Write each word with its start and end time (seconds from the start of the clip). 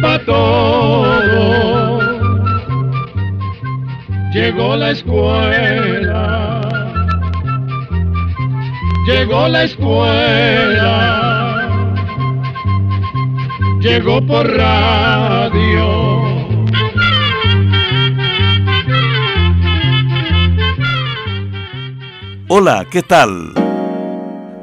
para 0.00 0.24
todo. 0.24 2.00
Llegó 4.32 4.76
la 4.76 4.92
escuela, 4.92 6.60
llegó 9.06 9.48
la 9.48 9.64
escuela, 9.64 10.88
llegó 13.80 14.26
por 14.26 14.46
radio. 14.48 16.12
Hola, 22.48 22.86
¿qué 22.90 23.02
tal? 23.02 23.52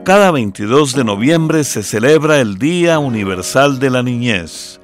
Cada 0.04 0.32
22 0.32 0.96
de 0.96 1.04
noviembre 1.04 1.64
se 1.64 1.84
celebra 1.84 2.40
el 2.40 2.58
Día 2.58 2.98
Universal 2.98 3.78
de 3.80 3.90
la 3.92 4.02
Niñez. 4.02 4.79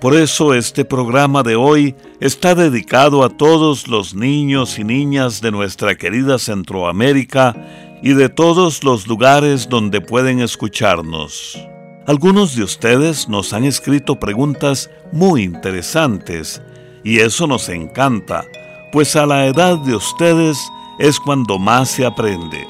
Por 0.00 0.16
eso 0.16 0.54
este 0.54 0.86
programa 0.86 1.42
de 1.42 1.56
hoy 1.56 1.94
está 2.20 2.54
dedicado 2.54 3.22
a 3.22 3.28
todos 3.28 3.86
los 3.86 4.14
niños 4.14 4.78
y 4.78 4.84
niñas 4.84 5.42
de 5.42 5.50
nuestra 5.50 5.94
querida 5.94 6.38
Centroamérica 6.38 7.54
y 8.02 8.14
de 8.14 8.30
todos 8.30 8.82
los 8.82 9.06
lugares 9.06 9.68
donde 9.68 10.00
pueden 10.00 10.40
escucharnos. 10.40 11.58
Algunos 12.06 12.56
de 12.56 12.62
ustedes 12.62 13.28
nos 13.28 13.52
han 13.52 13.64
escrito 13.64 14.18
preguntas 14.18 14.88
muy 15.12 15.42
interesantes 15.42 16.62
y 17.04 17.18
eso 17.18 17.46
nos 17.46 17.68
encanta, 17.68 18.46
pues 18.92 19.16
a 19.16 19.26
la 19.26 19.46
edad 19.48 19.76
de 19.76 19.94
ustedes 19.94 20.58
es 20.98 21.20
cuando 21.20 21.58
más 21.58 21.90
se 21.90 22.06
aprende. 22.06 22.66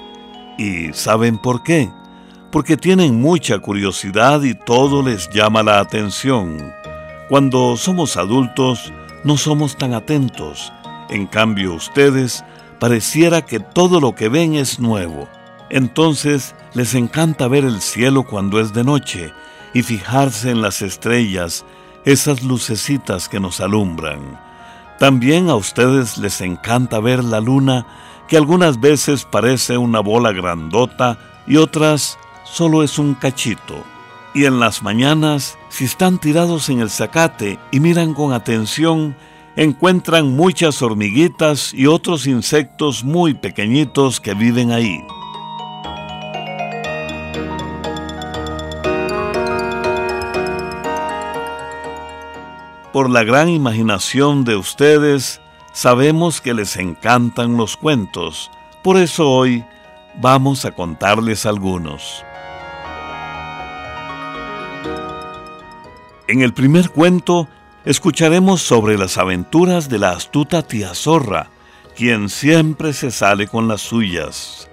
¿Y 0.58 0.92
saben 0.94 1.38
por 1.38 1.62
qué? 1.62 1.88
Porque 2.50 2.76
tienen 2.76 3.20
mucha 3.20 3.60
curiosidad 3.60 4.42
y 4.42 4.54
todo 4.54 5.00
les 5.00 5.30
llama 5.30 5.62
la 5.62 5.78
atención. 5.78 6.79
Cuando 7.30 7.76
somos 7.76 8.16
adultos, 8.16 8.92
no 9.22 9.36
somos 9.36 9.76
tan 9.76 9.94
atentos. 9.94 10.72
En 11.10 11.28
cambio, 11.28 11.74
ustedes 11.74 12.44
pareciera 12.80 13.42
que 13.42 13.60
todo 13.60 14.00
lo 14.00 14.16
que 14.16 14.28
ven 14.28 14.56
es 14.56 14.80
nuevo. 14.80 15.28
Entonces, 15.68 16.56
les 16.74 16.96
encanta 16.96 17.46
ver 17.46 17.64
el 17.64 17.82
cielo 17.82 18.24
cuando 18.24 18.58
es 18.58 18.72
de 18.72 18.82
noche 18.82 19.32
y 19.72 19.84
fijarse 19.84 20.50
en 20.50 20.60
las 20.60 20.82
estrellas, 20.82 21.64
esas 22.04 22.42
lucecitas 22.42 23.28
que 23.28 23.38
nos 23.38 23.60
alumbran. 23.60 24.36
También 24.98 25.50
a 25.50 25.54
ustedes 25.54 26.18
les 26.18 26.40
encanta 26.40 26.98
ver 26.98 27.22
la 27.22 27.38
luna 27.38 27.86
que 28.26 28.38
algunas 28.38 28.80
veces 28.80 29.24
parece 29.24 29.78
una 29.78 30.00
bola 30.00 30.32
grandota 30.32 31.16
y 31.46 31.58
otras 31.58 32.18
solo 32.42 32.82
es 32.82 32.98
un 32.98 33.14
cachito. 33.14 33.84
Y 34.34 34.44
en 34.44 34.60
las 34.60 34.82
mañanas, 34.82 35.58
si 35.68 35.84
están 35.84 36.18
tirados 36.18 36.68
en 36.68 36.80
el 36.80 36.90
zacate 36.90 37.58
y 37.70 37.80
miran 37.80 38.14
con 38.14 38.32
atención, 38.32 39.16
encuentran 39.56 40.36
muchas 40.36 40.82
hormiguitas 40.82 41.74
y 41.74 41.86
otros 41.86 42.26
insectos 42.26 43.02
muy 43.02 43.34
pequeñitos 43.34 44.20
que 44.20 44.34
viven 44.34 44.72
ahí. 44.72 45.00
Por 52.92 53.08
la 53.10 53.22
gran 53.22 53.48
imaginación 53.48 54.44
de 54.44 54.56
ustedes, 54.56 55.40
Sabemos 55.72 56.40
que 56.40 56.52
les 56.52 56.76
encantan 56.76 57.56
los 57.56 57.76
cuentos, 57.76 58.50
por 58.82 58.96
eso 58.96 59.30
hoy 59.30 59.64
vamos 60.16 60.64
a 60.64 60.72
contarles 60.72 61.46
algunos. 61.46 62.24
En 66.30 66.42
el 66.42 66.52
primer 66.52 66.90
cuento 66.90 67.48
escucharemos 67.84 68.62
sobre 68.62 68.96
las 68.96 69.18
aventuras 69.18 69.88
de 69.88 69.98
la 69.98 70.10
astuta 70.10 70.62
tía 70.62 70.94
Zorra, 70.94 71.50
quien 71.96 72.28
siempre 72.28 72.92
se 72.92 73.10
sale 73.10 73.48
con 73.48 73.66
las 73.66 73.80
suyas. 73.80 74.70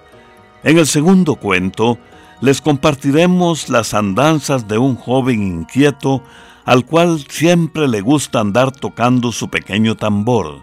En 0.62 0.78
el 0.78 0.86
segundo 0.86 1.34
cuento 1.34 1.98
les 2.40 2.60
compartiremos 2.60 3.70
las 3.70 3.92
andanzas 3.92 4.68
de 4.68 4.78
un 4.78 4.94
joven 4.94 5.42
inquieto 5.42 6.22
al 6.64 6.86
cual 6.86 7.26
siempre 7.28 7.88
le 7.88 8.02
gusta 8.02 8.38
andar 8.38 8.70
tocando 8.70 9.32
su 9.32 9.50
pequeño 9.50 9.96
tambor. 9.96 10.62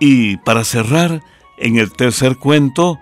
Y 0.00 0.36
para 0.36 0.64
cerrar, 0.64 1.22
en 1.56 1.78
el 1.78 1.94
tercer 1.94 2.36
cuento, 2.36 3.00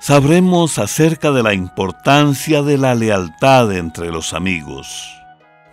sabremos 0.00 0.78
acerca 0.78 1.32
de 1.32 1.42
la 1.42 1.52
importancia 1.52 2.62
de 2.62 2.78
la 2.78 2.94
lealtad 2.94 3.72
entre 3.72 4.12
los 4.12 4.34
amigos. 4.34 5.16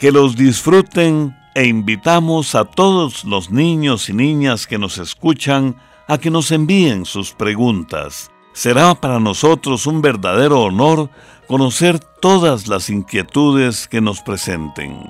Que 0.03 0.11
los 0.11 0.35
disfruten 0.35 1.33
e 1.55 1.65
invitamos 1.65 2.55
a 2.55 2.65
todos 2.65 3.23
los 3.23 3.51
niños 3.51 4.09
y 4.09 4.13
niñas 4.13 4.67
que 4.67 4.77
nos 4.77 4.97
escuchan 4.97 5.77
a 6.09 6.17
que 6.17 6.29
nos 6.29 6.51
envíen 6.51 7.05
sus 7.05 7.31
preguntas. 7.31 8.29
Será 8.51 8.95
para 8.95 9.21
nosotros 9.21 9.87
un 9.87 10.01
verdadero 10.01 10.59
honor 10.59 11.09
conocer 11.47 11.99
todas 11.99 12.67
las 12.67 12.89
inquietudes 12.89 13.87
que 13.87 14.01
nos 14.01 14.19
presenten. 14.19 15.09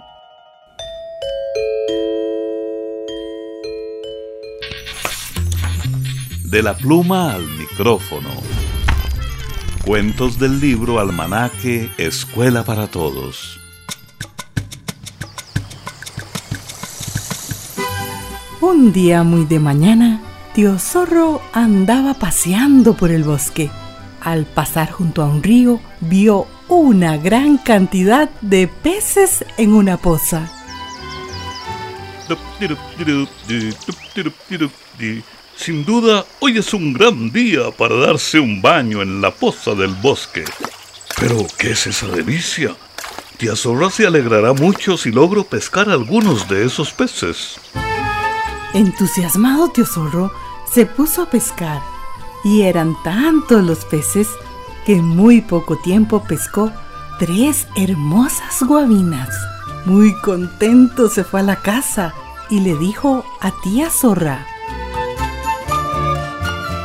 De 6.44 6.62
la 6.62 6.78
pluma 6.78 7.34
al 7.34 7.48
micrófono. 7.58 8.30
Cuentos 9.84 10.38
del 10.38 10.60
libro 10.60 11.00
Almanaque 11.00 11.90
Escuela 11.98 12.64
para 12.64 12.86
Todos. 12.86 13.63
Un 18.66 18.94
día 18.94 19.24
muy 19.24 19.44
de 19.44 19.60
mañana, 19.60 20.22
tío 20.54 20.80
Zorro 20.80 21.42
andaba 21.52 22.14
paseando 22.14 22.94
por 22.94 23.12
el 23.12 23.26
bosque. 23.26 23.70
Al 24.22 24.46
pasar 24.46 24.90
junto 24.90 25.22
a 25.22 25.26
un 25.26 25.44
río, 25.44 25.82
vio 26.00 26.48
una 26.70 27.18
gran 27.18 27.58
cantidad 27.58 28.30
de 28.40 28.70
peces 28.70 29.44
en 29.58 29.74
una 29.74 29.98
poza. 29.98 30.50
Sin 35.58 35.84
duda, 35.84 36.26
hoy 36.40 36.58
es 36.58 36.74
un 36.74 36.94
gran 36.94 37.34
día 37.34 37.70
para 37.78 37.96
darse 37.96 38.40
un 38.40 38.62
baño 38.62 39.02
en 39.02 39.20
la 39.20 39.32
poza 39.32 39.76
del 39.76 39.94
bosque. 39.96 40.46
Pero, 41.20 41.46
¿qué 41.58 41.72
es 41.72 41.86
esa 41.86 42.08
delicia? 42.08 42.74
Tía 43.36 43.58
Zorra 43.58 43.90
se 43.90 44.08
alegrará 44.08 44.54
mucho 44.54 44.96
si 44.96 45.12
logro 45.12 45.44
pescar 45.44 45.90
algunos 45.90 46.48
de 46.48 46.66
esos 46.66 46.94
peces. 46.94 47.60
Entusiasmado 48.74 49.70
tío 49.70 49.86
Zorro 49.86 50.32
se 50.72 50.88
puso 50.88 51.22
a 51.22 51.30
pescar 51.30 51.82
y 52.44 52.64
eran 52.64 52.96
tantos 53.04 53.64
los 53.64 53.86
peces 53.86 54.28
que 54.84 54.96
en 54.96 55.06
muy 55.06 55.42
poco 55.42 55.78
tiempo 55.78 56.24
pescó 56.24 56.72
tres 57.20 57.68
hermosas 57.76 58.64
guabinas. 58.64 59.30
Muy 59.86 60.20
contento 60.22 61.08
se 61.08 61.24
fue 61.24 61.42
a 61.42 61.44
la 61.44 61.58
casa 61.58 62.16
y 62.50 62.62
le 62.62 62.76
dijo 62.76 63.24
a 63.42 63.52
tía 63.62 63.92
Zorra. 63.92 64.48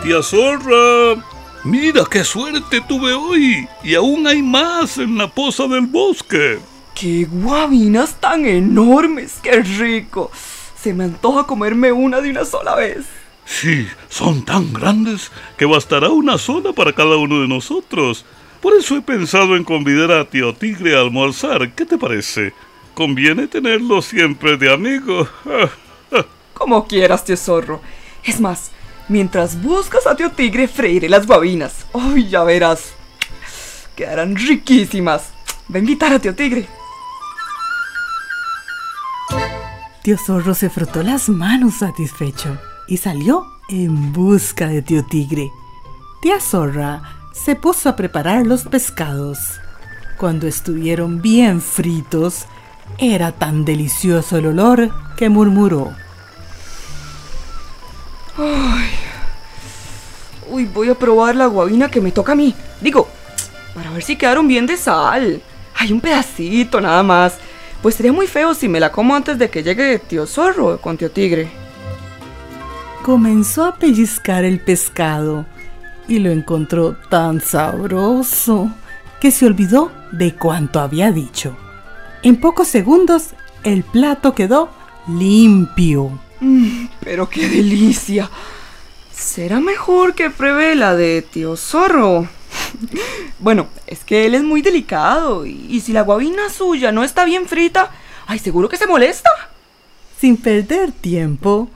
Tía 0.02 0.22
Zorra, 0.22 1.24
mira 1.64 2.04
qué 2.10 2.22
suerte 2.22 2.82
tuve 2.82 3.14
hoy 3.14 3.66
y 3.82 3.94
aún 3.94 4.26
hay 4.26 4.42
más 4.42 4.98
en 4.98 5.16
la 5.16 5.28
poza 5.28 5.66
del 5.66 5.86
bosque. 5.86 6.58
¡Qué 6.94 7.26
guabinas 7.30 8.16
tan 8.20 8.44
enormes! 8.44 9.38
¡Qué 9.42 9.62
rico! 9.62 10.30
Se 10.80 10.94
me 10.94 11.04
antoja 11.04 11.46
comerme 11.46 11.92
una 11.92 12.20
de 12.20 12.30
una 12.30 12.44
sola 12.44 12.74
vez. 12.74 13.06
Sí, 13.44 13.88
son 14.08 14.44
tan 14.44 14.72
grandes 14.72 15.30
que 15.56 15.64
bastará 15.64 16.10
una 16.10 16.38
sola 16.38 16.72
para 16.72 16.92
cada 16.92 17.16
uno 17.16 17.40
de 17.40 17.48
nosotros. 17.48 18.24
Por 18.60 18.74
eso 18.74 18.96
he 18.96 19.00
pensado 19.00 19.56
en 19.56 19.64
convidar 19.64 20.12
a 20.12 20.24
tío 20.28 20.54
Tigre 20.54 20.96
a 20.96 21.00
almorzar. 21.00 21.72
¿Qué 21.72 21.86
te 21.86 21.96
parece? 21.96 22.52
Conviene 22.94 23.46
tenerlo 23.46 24.02
siempre 24.02 24.56
de 24.56 24.72
amigo. 24.72 25.28
Como 26.54 26.86
quieras, 26.86 27.24
tío 27.24 27.36
zorro. 27.36 27.80
Es 28.24 28.40
más, 28.40 28.72
Mientras 29.08 29.62
buscas 29.62 30.06
a 30.06 30.14
tío 30.14 30.30
tigre, 30.30 30.68
freiré 30.68 31.08
las 31.08 31.26
guabinas. 31.26 31.86
¡Ay, 31.94 32.28
ya 32.28 32.44
verás! 32.44 32.92
Quedarán 33.96 34.36
riquísimas. 34.36 35.30
Va 35.72 35.76
a 35.76 35.78
invitar 35.78 36.12
a 36.12 36.18
tío 36.18 36.34
tigre. 36.34 36.68
Tío 40.08 40.16
zorro 40.16 40.54
se 40.54 40.70
frotó 40.70 41.02
las 41.02 41.28
manos 41.28 41.80
satisfecho 41.80 42.56
y 42.86 42.96
salió 42.96 43.44
en 43.68 44.10
busca 44.14 44.66
de 44.66 44.80
tío 44.80 45.04
tigre. 45.04 45.52
Tía 46.22 46.40
zorra 46.40 47.02
se 47.34 47.56
puso 47.56 47.90
a 47.90 47.96
preparar 47.96 48.46
los 48.46 48.62
pescados. 48.62 49.38
Cuando 50.16 50.46
estuvieron 50.46 51.20
bien 51.20 51.60
fritos, 51.60 52.46
era 52.96 53.32
tan 53.32 53.66
delicioso 53.66 54.38
el 54.38 54.46
olor 54.46 54.90
que 55.14 55.28
murmuró. 55.28 55.92
Ay. 58.38 58.88
Uy, 60.48 60.64
voy 60.64 60.88
a 60.88 60.94
probar 60.94 61.36
la 61.36 61.48
guabina 61.48 61.90
que 61.90 62.00
me 62.00 62.12
toca 62.12 62.32
a 62.32 62.34
mí. 62.34 62.54
Digo, 62.80 63.10
para 63.74 63.90
ver 63.90 64.02
si 64.02 64.16
quedaron 64.16 64.48
bien 64.48 64.64
de 64.64 64.78
sal. 64.78 65.42
Hay 65.74 65.92
un 65.92 66.00
pedacito 66.00 66.80
nada 66.80 67.02
más. 67.02 67.34
Pues 67.82 67.94
sería 67.94 68.12
muy 68.12 68.26
feo 68.26 68.54
si 68.54 68.68
me 68.68 68.80
la 68.80 68.90
como 68.90 69.14
antes 69.14 69.38
de 69.38 69.50
que 69.50 69.62
llegue 69.62 69.98
tío 69.98 70.26
zorro 70.26 70.80
con 70.80 70.96
tío 70.96 71.10
tigre. 71.10 71.48
Comenzó 73.02 73.64
a 73.64 73.76
pellizcar 73.76 74.44
el 74.44 74.60
pescado 74.60 75.46
y 76.08 76.18
lo 76.18 76.30
encontró 76.30 76.96
tan 77.08 77.40
sabroso 77.40 78.70
que 79.20 79.30
se 79.30 79.46
olvidó 79.46 79.92
de 80.10 80.34
cuanto 80.34 80.80
había 80.80 81.12
dicho. 81.12 81.56
En 82.22 82.40
pocos 82.40 82.68
segundos 82.68 83.30
el 83.62 83.84
plato 83.84 84.34
quedó 84.34 84.70
limpio. 85.06 86.18
Mm, 86.40 86.86
pero 87.00 87.28
qué 87.28 87.48
delicia. 87.48 88.30
Será 89.12 89.60
mejor 89.60 90.14
que 90.14 90.30
pruebe 90.30 90.74
la 90.74 90.94
de 90.94 91.22
tío 91.22 91.56
zorro. 91.56 92.28
bueno, 93.38 93.68
es 93.86 94.04
que 94.04 94.26
él 94.26 94.34
es 94.34 94.42
muy 94.42 94.62
delicado 94.62 95.46
y, 95.46 95.66
y 95.68 95.80
si 95.80 95.92
la 95.92 96.02
guabina 96.02 96.48
suya 96.50 96.92
no 96.92 97.04
está 97.04 97.24
bien 97.24 97.46
frita, 97.46 97.90
ay, 98.26 98.38
seguro 98.38 98.68
que 98.68 98.76
se 98.76 98.86
molesta. 98.86 99.30
Sin 100.20 100.36
perder 100.36 100.90
tiempo, 100.90 101.70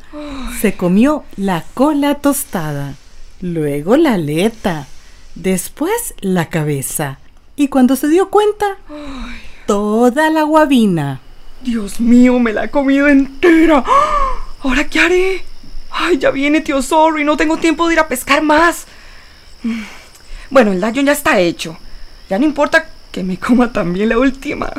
se 0.60 0.74
comió 0.74 1.24
la 1.36 1.64
cola 1.74 2.16
tostada, 2.16 2.96
luego 3.40 3.96
la 3.96 4.14
aleta, 4.14 4.88
después 5.36 6.14
la 6.20 6.48
cabeza 6.48 7.18
y 7.56 7.68
cuando 7.68 7.96
se 7.96 8.08
dio 8.08 8.30
cuenta, 8.30 8.78
toda 9.66 10.30
la 10.30 10.42
guabina. 10.42 11.20
Dios 11.62 12.00
mío, 12.00 12.38
me 12.38 12.52
la 12.52 12.64
he 12.64 12.70
comido 12.70 13.08
entera. 13.08 13.84
¿Ahora 14.60 14.88
qué 14.88 15.00
haré? 15.00 15.44
Ay, 15.90 16.18
ya 16.18 16.30
viene 16.30 16.60
tío 16.62 16.82
zorro 16.82 17.18
y 17.18 17.24
no 17.24 17.36
tengo 17.36 17.58
tiempo 17.58 17.86
de 17.86 17.94
ir 17.94 18.00
a 18.00 18.08
pescar 18.08 18.42
más. 18.42 18.86
Bueno, 20.52 20.70
el 20.70 20.80
daño 20.80 21.00
ya 21.00 21.12
está 21.12 21.40
hecho. 21.40 21.78
Ya 22.28 22.38
no 22.38 22.44
importa 22.44 22.86
que 23.10 23.24
me 23.24 23.38
coma 23.38 23.72
también 23.72 24.10
la 24.10 24.18
última. 24.18 24.70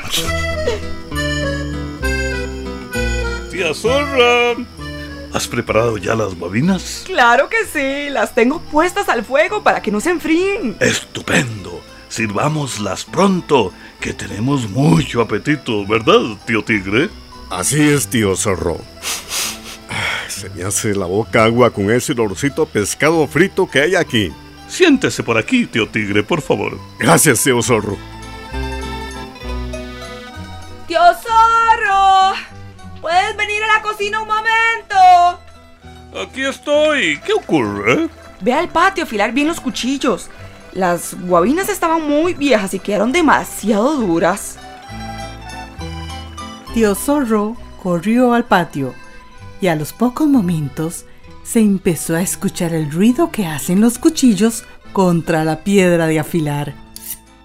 Tía 3.49 3.73
Zorra, 3.73 4.53
¿has 5.33 5.47
preparado 5.47 5.97
ya 5.97 6.13
las 6.13 6.37
bobinas? 6.37 7.01
Claro 7.07 7.49
que 7.49 7.65
sí, 7.65 8.11
las 8.11 8.35
tengo 8.35 8.59
puestas 8.61 9.09
al 9.09 9.25
fuego 9.25 9.63
para 9.63 9.81
que 9.81 9.89
no 9.89 9.99
se 9.99 10.11
enfríen. 10.11 10.77
Estupendo. 10.79 11.81
Sirvámoslas 12.07 13.05
pronto, 13.05 13.73
que 13.99 14.13
tenemos 14.13 14.69
mucho 14.69 15.21
apetito, 15.21 15.87
¿verdad, 15.87 16.21
tío 16.45 16.63
Tigre? 16.63 17.09
Así 17.49 17.81
es, 17.81 18.07
tío 18.07 18.35
Zorro. 18.35 18.77
Se 20.27 20.51
me 20.51 20.65
hace 20.65 20.93
la 20.93 21.07
boca 21.07 21.45
agua 21.45 21.71
con 21.71 21.89
ese 21.89 22.11
olorcito 22.11 22.67
pescado 22.67 23.25
frito 23.25 23.67
que 23.67 23.81
hay 23.81 23.95
aquí. 23.95 24.31
Siéntese 24.73 25.21
por 25.21 25.37
aquí, 25.37 25.67
tío 25.67 25.87
Tigre, 25.87 26.23
por 26.23 26.41
favor. 26.41 26.79
Gracias, 26.97 27.43
tío 27.43 27.61
Zorro. 27.61 27.95
¡Tío 30.87 30.99
Zorro! 31.21 32.33
¿Puedes 32.99 33.37
venir 33.37 33.61
a 33.65 33.67
la 33.67 33.81
cocina 33.83 34.19
un 34.19 34.27
momento? 34.27 35.39
Aquí 36.19 36.41
estoy. 36.41 37.19
¿Qué 37.19 37.33
ocurre? 37.33 38.09
Ve 38.41 38.51
al 38.51 38.67
patio 38.67 39.03
a 39.03 39.05
afilar 39.05 39.31
bien 39.31 39.47
los 39.47 39.61
cuchillos. 39.61 40.31
Las 40.71 41.13
guabinas 41.21 41.69
estaban 41.69 42.09
muy 42.09 42.33
viejas 42.33 42.73
y 42.73 42.79
quedaron 42.79 43.11
demasiado 43.11 43.95
duras. 43.97 44.57
Tío 46.73 46.95
Zorro 46.95 47.55
corrió 47.83 48.33
al 48.33 48.45
patio 48.45 48.95
y 49.61 49.67
a 49.67 49.75
los 49.75 49.93
pocos 49.93 50.25
momentos 50.25 51.05
se 51.43 51.59
empezó 51.59 52.15
a 52.15 52.21
escuchar 52.21 52.73
el 52.73 52.91
ruido 52.91 53.31
que 53.31 53.45
hacen 53.45 53.81
los 53.81 53.97
cuchillos 53.97 54.63
contra 54.93 55.43
la 55.43 55.63
piedra 55.63 56.07
de 56.07 56.19
afilar. 56.19 56.75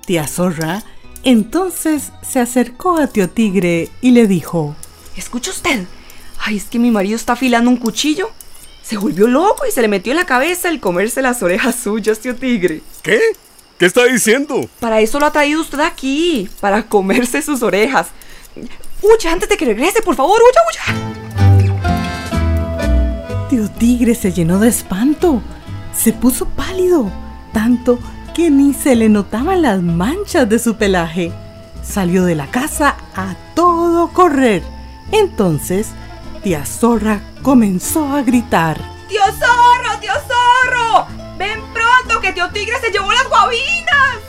Tía 0.06 0.26
Zorra 0.26 0.82
entonces 1.24 2.12
se 2.22 2.40
acercó 2.40 2.96
a 2.96 3.08
Tío 3.08 3.28
Tigre 3.28 3.90
y 4.00 4.12
le 4.12 4.26
dijo, 4.26 4.76
¿Escucha 5.16 5.50
usted? 5.50 5.84
Ay, 6.38 6.56
es 6.56 6.64
que 6.64 6.78
mi 6.78 6.90
marido 6.90 7.16
está 7.16 7.32
afilando 7.32 7.70
un 7.70 7.76
cuchillo. 7.76 8.30
Se 8.82 8.96
volvió 8.96 9.26
loco 9.26 9.66
y 9.66 9.72
se 9.72 9.82
le 9.82 9.88
metió 9.88 10.12
en 10.12 10.18
la 10.18 10.26
cabeza 10.26 10.68
el 10.68 10.80
comerse 10.80 11.20
las 11.20 11.42
orejas 11.42 11.76
suyas, 11.76 12.20
tío 12.20 12.34
Tigre. 12.36 12.82
¿Qué? 13.02 13.20
¿Qué 13.78 13.86
está 13.86 14.04
diciendo? 14.04 14.68
Para 14.80 15.00
eso 15.00 15.20
lo 15.20 15.26
ha 15.26 15.32
traído 15.32 15.60
usted 15.60 15.80
aquí, 15.80 16.48
para 16.60 16.84
comerse 16.88 17.42
sus 17.42 17.62
orejas. 17.62 18.08
Huya 19.02 19.32
antes 19.32 19.48
de 19.48 19.56
que 19.56 19.66
regrese, 19.66 20.02
por 20.02 20.16
favor, 20.16 20.40
huya, 20.40 20.60
huya. 20.94 21.07
Tío 23.58 23.68
Tigre 23.70 24.14
se 24.14 24.30
llenó 24.30 24.60
de 24.60 24.68
espanto. 24.68 25.42
Se 25.92 26.12
puso 26.12 26.46
pálido, 26.46 27.10
tanto 27.52 27.98
que 28.32 28.52
ni 28.52 28.72
se 28.72 28.94
le 28.94 29.08
notaban 29.08 29.62
las 29.62 29.82
manchas 29.82 30.48
de 30.48 30.60
su 30.60 30.76
pelaje. 30.76 31.32
Salió 31.82 32.24
de 32.24 32.36
la 32.36 32.46
casa 32.52 32.94
a 33.16 33.34
todo 33.56 34.10
correr. 34.12 34.62
Entonces, 35.10 35.88
tía 36.44 36.64
Zorra 36.64 37.20
comenzó 37.42 38.06
a 38.06 38.22
gritar. 38.22 38.80
¡Tío 39.08 39.22
Zorro! 39.24 40.00
¡Tío 40.00 40.12
Zorro! 40.28 41.06
¡Ven 41.36 41.58
pronto 41.74 42.20
que 42.20 42.32
tío 42.32 42.48
Tigre 42.50 42.76
se 42.80 42.92
llevó 42.92 43.10
las 43.10 43.28
guabinas! 43.28 44.20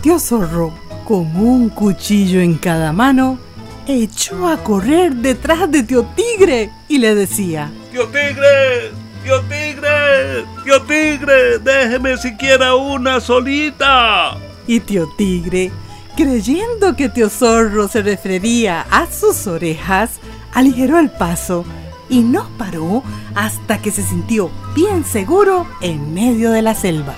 Tío 0.00 0.18
Zorro, 0.18 0.72
con 1.04 1.36
un 1.36 1.68
cuchillo 1.68 2.40
en 2.40 2.54
cada 2.56 2.94
mano, 2.94 3.38
echó 3.86 4.48
a 4.48 4.56
correr 4.64 5.14
detrás 5.14 5.70
de 5.70 5.82
tío 5.82 6.06
Tigre 6.16 6.70
y 6.88 6.96
le 6.96 7.14
decía: 7.14 7.70
¡Tío 7.92 8.06
Tigre! 8.06 8.90
¡Tío 9.22 9.40
Tigre! 9.42 10.44
¡Tío 10.64 10.82
Tigre! 10.82 11.58
¡Déjeme 11.58 12.16
siquiera 12.16 12.74
una 12.74 13.20
solita! 13.20 14.36
Y 14.66 14.80
tío 14.80 15.06
Tigre 15.16 15.70
creyendo 16.16 16.94
que 16.96 17.08
tío 17.08 17.28
Zorro 17.28 17.88
se 17.88 18.02
refería 18.02 18.86
a 18.90 19.06
sus 19.06 19.46
orejas, 19.46 20.20
aligeró 20.52 20.98
el 20.98 21.10
paso 21.10 21.64
y 22.08 22.20
no 22.20 22.48
paró 22.58 23.02
hasta 23.34 23.80
que 23.80 23.90
se 23.90 24.02
sintió 24.02 24.50
bien 24.74 25.04
seguro 25.04 25.66
en 25.80 26.14
medio 26.14 26.50
de 26.50 26.62
la 26.62 26.74
selva. 26.74 27.14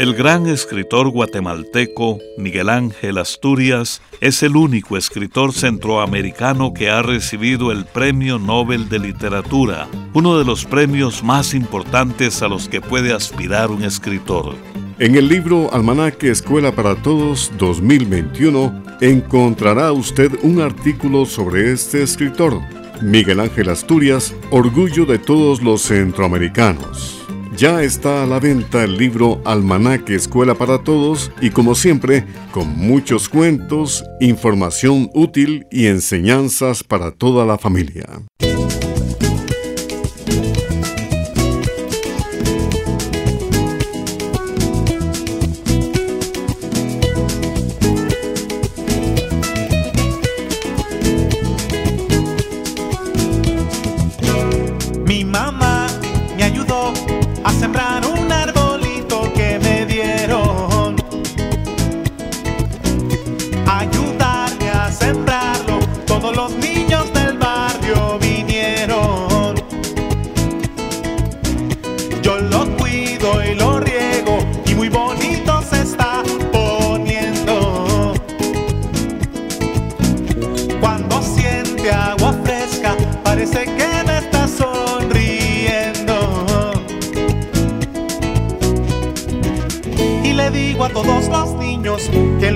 El 0.00 0.14
gran 0.14 0.46
escritor 0.46 1.10
guatemalteco 1.10 2.20
Miguel 2.38 2.70
Ángel 2.70 3.18
Asturias 3.18 4.00
es 4.22 4.42
el 4.42 4.56
único 4.56 4.96
escritor 4.96 5.52
centroamericano 5.52 6.72
que 6.72 6.88
ha 6.88 7.02
recibido 7.02 7.70
el 7.70 7.84
Premio 7.84 8.38
Nobel 8.38 8.88
de 8.88 8.98
Literatura, 8.98 9.88
uno 10.14 10.38
de 10.38 10.46
los 10.46 10.64
premios 10.64 11.22
más 11.22 11.52
importantes 11.52 12.40
a 12.40 12.48
los 12.48 12.66
que 12.66 12.80
puede 12.80 13.12
aspirar 13.12 13.70
un 13.70 13.84
escritor. 13.84 14.54
En 14.98 15.16
el 15.16 15.28
libro 15.28 15.68
Almanaque 15.70 16.30
Escuela 16.30 16.74
para 16.74 16.94
Todos 16.94 17.52
2021 17.58 18.82
encontrará 19.02 19.92
usted 19.92 20.32
un 20.42 20.62
artículo 20.62 21.26
sobre 21.26 21.72
este 21.72 22.02
escritor, 22.02 22.58
Miguel 23.02 23.38
Ángel 23.38 23.68
Asturias, 23.68 24.34
orgullo 24.50 25.04
de 25.04 25.18
todos 25.18 25.62
los 25.62 25.82
centroamericanos. 25.82 27.19
Ya 27.60 27.82
está 27.82 28.22
a 28.22 28.26
la 28.26 28.40
venta 28.40 28.84
el 28.84 28.96
libro 28.96 29.42
Almanaque 29.44 30.14
Escuela 30.14 30.54
para 30.54 30.82
Todos 30.82 31.30
y 31.42 31.50
como 31.50 31.74
siempre, 31.74 32.24
con 32.52 32.74
muchos 32.74 33.28
cuentos, 33.28 34.02
información 34.18 35.10
útil 35.12 35.66
y 35.70 35.84
enseñanzas 35.84 36.82
para 36.82 37.10
toda 37.10 37.44
la 37.44 37.58
familia. 37.58 38.06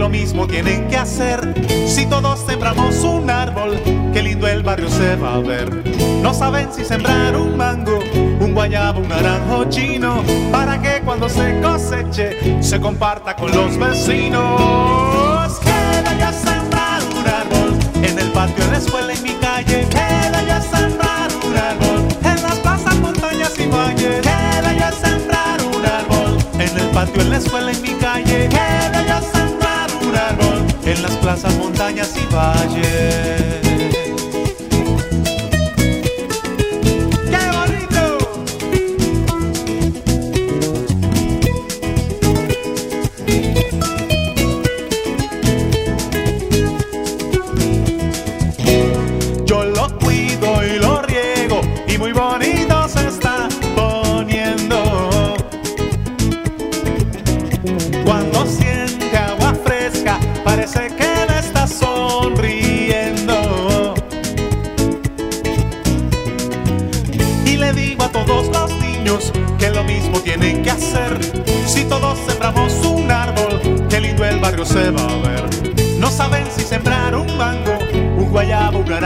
Lo 0.05 0.11
mismo 0.11 0.47
tienen 0.47 0.87
que 0.89 0.99
hacer. 0.99 1.41
Si 1.87 2.05
todos 2.05 2.41
sembramos 2.41 3.03
un 3.05 3.31
árbol, 3.31 3.81
qué 4.13 4.23
lindo 4.23 4.47
el 4.47 4.63
barrio 4.63 4.91
se 4.91 5.17
va 5.17 5.37
a 5.37 5.39
ver. 5.39 5.83
No 6.21 6.35
saben 6.35 6.69
si 6.75 6.85
sembrar 6.85 7.35
un 7.35 7.57
mango, 7.57 8.01
un 8.39 8.53
guayabo, 8.53 9.01
un 9.01 9.09
naranjo 9.09 9.65
chino, 9.71 10.23
para 10.53 10.79
que 10.83 11.01
cuando 11.07 11.27
se 11.31 11.59
coseche 11.63 12.63
se 12.63 12.79
comparta 12.79 13.35
con 13.35 13.51
los 13.51 13.79
vecinos. 13.79 15.59
Queda 15.61 16.19
ya 16.19 16.33
sembrar 16.35 17.01
un 17.19 17.27
árbol 17.27 17.79
en 18.03 18.19
el 18.19 18.31
patio, 18.33 18.63
en 18.63 18.73
la 18.73 18.77
escuela, 18.77 19.13
en 19.15 19.23
mi 19.23 19.33
calle. 19.37 19.87
Queda 19.89 20.43
ya 20.47 20.61
sembrar 20.61 21.31
un 21.47 21.57
árbol 21.57 22.09
en 22.23 22.43
las 22.43 22.59
plazas, 22.59 22.95
montañas 22.97 23.59
y 23.59 23.67
valles. 23.69 24.21
Queda 24.21 24.75
ya 24.77 24.93
sembrar 24.93 25.63
un 25.63 25.87
árbol 25.87 26.37
en 26.59 26.79
el 26.79 26.89
patio, 26.91 27.23
en 27.23 27.31
la 27.31 27.39
escuela, 27.39 27.73
en 27.73 27.81
mi 27.81 27.95
calle. 27.95 28.84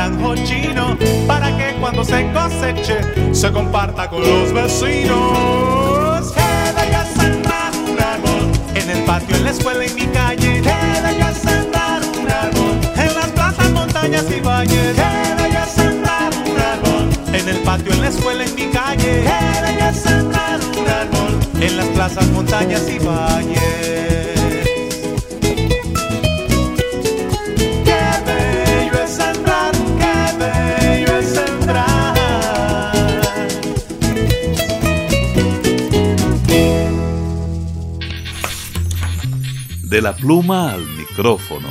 Naranjo 0.08 0.34
chino, 0.44 0.96
para 1.26 1.56
que 1.56 1.74
cuando 1.80 2.04
se 2.04 2.30
coseche 2.32 2.98
se 3.32 3.52
comparta 3.52 4.08
con 4.08 4.22
los 4.22 4.52
vecinos. 4.52 6.32
Queda 6.32 6.90
ya 6.90 7.04
sembrar 7.04 7.72
un 7.74 8.00
árbol 8.00 8.52
en 8.74 8.90
el 8.90 9.04
patio, 9.04 9.36
en 9.36 9.44
la 9.44 9.50
escuela, 9.50 9.84
en 9.84 9.94
mi 9.94 10.06
calle. 10.06 10.60
Queda 10.62 11.12
ya 11.12 11.32
sembrar 11.32 12.02
un 12.20 12.30
árbol 12.30 12.80
en 12.96 13.14
las 13.14 13.26
plazas, 13.28 13.70
montañas 13.70 14.24
y 14.30 14.40
valles. 14.40 14.94
Queda 14.94 15.48
ya 15.48 15.66
sembrar 15.66 16.32
un 16.34 16.58
árbol 16.58 17.34
en 17.34 17.48
el 17.48 17.58
patio, 17.58 17.92
en 17.92 18.00
la 18.00 18.08
escuela, 18.08 18.44
en 18.44 18.54
mi 18.54 18.66
calle. 18.66 19.22
Queda 19.22 19.78
ya 19.78 19.92
sembrar 19.92 20.60
un 20.78 20.88
árbol 20.88 21.62
en 21.62 21.76
las 21.76 21.86
plazas, 21.88 22.26
montañas 22.28 22.88
y 22.88 22.98
valles. 22.98 23.97
De 39.98 40.02
la 40.02 40.14
pluma 40.14 40.74
al 40.74 40.86
micrófono. 40.90 41.70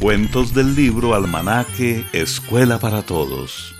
Cuentos 0.00 0.52
del 0.52 0.74
libro 0.74 1.14
Almanaque 1.14 2.04
Escuela 2.12 2.80
para 2.80 3.02
Todos. 3.02 3.76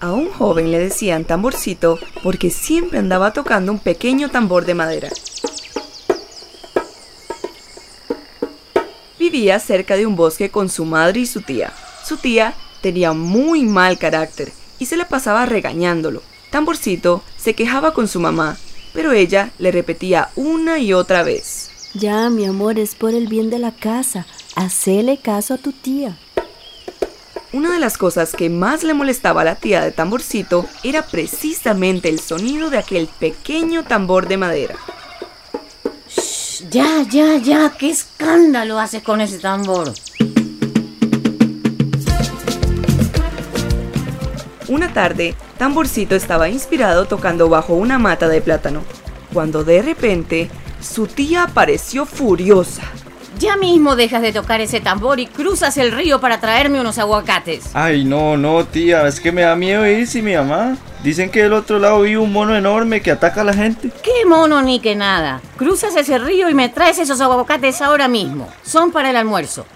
A 0.00 0.12
un 0.12 0.30
joven 0.32 0.70
le 0.70 0.78
decían 0.80 1.24
tamborcito 1.24 1.98
porque 2.22 2.50
siempre 2.50 2.98
andaba 2.98 3.32
tocando 3.32 3.72
un 3.72 3.78
pequeño 3.78 4.28
tambor 4.28 4.66
de 4.66 4.74
madera. 4.74 5.08
Vivía 9.18 9.58
cerca 9.60 9.96
de 9.96 10.04
un 10.04 10.14
bosque 10.14 10.50
con 10.50 10.68
su 10.68 10.84
madre 10.84 11.20
y 11.20 11.26
su 11.26 11.40
tía. 11.40 11.72
Su 12.04 12.18
tía 12.18 12.52
tenía 12.82 13.14
muy 13.14 13.62
mal 13.64 13.96
carácter 13.96 14.52
y 14.78 14.86
se 14.86 14.96
le 14.96 15.04
pasaba 15.04 15.46
regañándolo. 15.46 16.22
Tamborcito 16.50 17.22
se 17.36 17.54
quejaba 17.54 17.94
con 17.94 18.08
su 18.08 18.20
mamá, 18.20 18.56
pero 18.92 19.12
ella 19.12 19.50
le 19.58 19.72
repetía 19.72 20.30
una 20.36 20.78
y 20.78 20.92
otra 20.92 21.22
vez. 21.22 21.70
Ya, 21.94 22.28
mi 22.30 22.44
amor, 22.44 22.78
es 22.78 22.94
por 22.94 23.14
el 23.14 23.28
bien 23.28 23.50
de 23.50 23.58
la 23.58 23.72
casa. 23.72 24.26
Hacele 24.56 25.18
caso 25.18 25.54
a 25.54 25.58
tu 25.58 25.72
tía. 25.72 26.16
Una 27.52 27.72
de 27.72 27.78
las 27.78 27.96
cosas 27.98 28.32
que 28.32 28.50
más 28.50 28.82
le 28.82 28.94
molestaba 28.94 29.42
a 29.42 29.44
la 29.44 29.54
tía 29.54 29.80
de 29.84 29.92
Tamborcito 29.92 30.66
era 30.82 31.02
precisamente 31.02 32.08
el 32.08 32.18
sonido 32.18 32.68
de 32.68 32.78
aquel 32.78 33.06
pequeño 33.06 33.84
tambor 33.84 34.26
de 34.26 34.36
madera. 34.36 34.74
Ya, 36.68 37.02
ya, 37.08 37.36
ya, 37.36 37.70
qué 37.78 37.90
escándalo 37.90 38.80
haces 38.80 39.04
con 39.04 39.20
ese 39.20 39.38
tambor. 39.38 39.92
Una 44.68 44.92
tarde, 44.92 45.34
Tamborcito 45.58 46.14
estaba 46.14 46.48
inspirado 46.48 47.04
tocando 47.04 47.50
bajo 47.50 47.74
una 47.74 47.98
mata 47.98 48.28
de 48.28 48.40
plátano, 48.40 48.80
cuando 49.32 49.62
de 49.62 49.82
repente 49.82 50.48
su 50.80 51.06
tía 51.06 51.42
apareció 51.44 52.06
furiosa. 52.06 52.82
Ya 53.38 53.56
mismo 53.56 53.94
dejas 53.96 54.22
de 54.22 54.32
tocar 54.32 54.60
ese 54.60 54.80
tambor 54.80 55.20
y 55.20 55.26
cruzas 55.26 55.76
el 55.76 55.92
río 55.92 56.20
para 56.20 56.40
traerme 56.40 56.80
unos 56.80 56.98
aguacates. 56.98 57.64
Ay, 57.74 58.04
no, 58.04 58.36
no, 58.36 58.64
tía, 58.64 59.06
es 59.06 59.20
que 59.20 59.32
me 59.32 59.42
da 59.42 59.54
miedo 59.56 59.86
ir 59.86 60.06
sin 60.06 60.24
mi 60.24 60.34
mamá. 60.34 60.76
Dicen 61.02 61.30
que 61.30 61.42
del 61.42 61.52
otro 61.52 61.78
lado 61.78 62.00
vive 62.00 62.16
un 62.16 62.32
mono 62.32 62.56
enorme 62.56 63.02
que 63.02 63.10
ataca 63.10 63.42
a 63.42 63.44
la 63.44 63.52
gente. 63.52 63.90
Qué 64.02 64.24
mono 64.26 64.62
ni 64.62 64.80
que 64.80 64.94
nada. 64.94 65.42
Cruzas 65.58 65.94
ese 65.96 66.18
río 66.18 66.48
y 66.48 66.54
me 66.54 66.70
traes 66.70 66.98
esos 66.98 67.20
aguacates 67.20 67.82
ahora 67.82 68.08
mismo. 68.08 68.48
Son 68.62 68.92
para 68.92 69.10
el 69.10 69.16
almuerzo. 69.16 69.66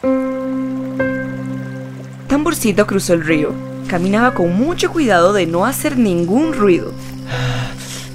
Tamborcito 2.29 2.87
cruzó 2.87 3.13
el 3.15 3.25
río. 3.25 3.53
Caminaba 3.89 4.35
con 4.35 4.55
mucho 4.55 4.93
cuidado 4.93 5.33
de 5.33 5.47
no 5.47 5.65
hacer 5.65 5.97
ningún 5.97 6.53
ruido. 6.53 6.93